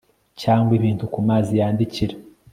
[0.41, 2.15] cyangwa ibintu ku mazi yandikira